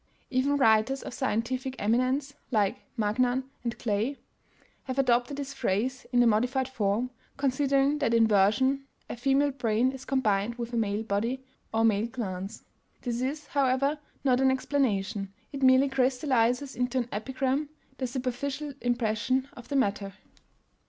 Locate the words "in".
6.11-6.23, 8.11-8.23